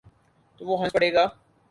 تو 0.57 0.61
وہ 0.67 0.75
ہنس 0.81 0.93
پڑے 0.93 1.09
گا۔ 1.13 1.25